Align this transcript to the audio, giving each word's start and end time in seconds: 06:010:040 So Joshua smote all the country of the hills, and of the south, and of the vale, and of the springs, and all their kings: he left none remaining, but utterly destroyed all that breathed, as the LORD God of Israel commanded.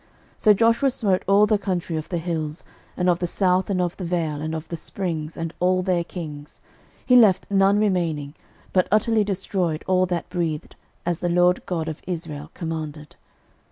06:010:040 0.01 0.07
So 0.41 0.53
Joshua 0.55 0.89
smote 0.89 1.23
all 1.27 1.45
the 1.45 1.59
country 1.59 1.95
of 1.95 2.09
the 2.09 2.17
hills, 2.17 2.63
and 2.97 3.07
of 3.07 3.19
the 3.19 3.27
south, 3.27 3.69
and 3.69 3.79
of 3.79 3.95
the 3.97 4.03
vale, 4.03 4.41
and 4.41 4.55
of 4.55 4.67
the 4.69 4.75
springs, 4.75 5.37
and 5.37 5.53
all 5.59 5.83
their 5.83 6.03
kings: 6.03 6.59
he 7.05 7.15
left 7.15 7.45
none 7.51 7.77
remaining, 7.77 8.33
but 8.73 8.87
utterly 8.91 9.23
destroyed 9.23 9.83
all 9.85 10.07
that 10.07 10.27
breathed, 10.27 10.75
as 11.05 11.19
the 11.19 11.29
LORD 11.29 11.63
God 11.67 11.87
of 11.87 12.01
Israel 12.07 12.49
commanded. 12.55 13.15